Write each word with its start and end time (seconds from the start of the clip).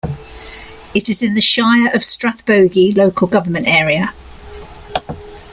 It 0.95 1.09
is 1.09 1.21
in 1.21 1.35
the 1.35 1.41
Shire 1.41 1.91
of 1.93 2.01
Strathbogie 2.03 2.91
local 2.97 3.27
government 3.27 3.67
area. 3.67 4.15